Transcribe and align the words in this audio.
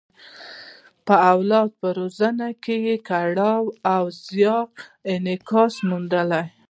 په 1.05 1.13
اولاد 1.33 1.69
په 1.79 1.87
روزنه 1.99 2.47
کې 2.63 2.75
یې 2.87 2.95
کړاو 3.09 3.63
او 3.93 4.03
زیار 4.27 4.67
انعکاس 5.13 5.73
موندلی. 5.89 6.45